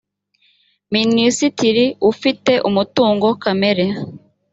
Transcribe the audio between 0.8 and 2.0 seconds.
minisitiri